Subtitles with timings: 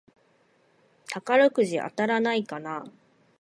[1.11, 2.91] 宝くじ当たらないかなぁ